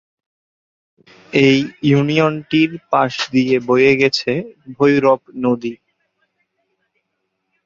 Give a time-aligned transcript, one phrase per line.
[1.33, 1.57] এই
[1.83, 4.31] ইউনিয়নটির পাশ দিয়ে বয়ে গেছে
[4.75, 5.73] ভৈরব নদী।